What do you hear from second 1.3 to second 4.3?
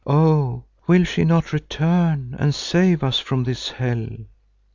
return and save us from this hell?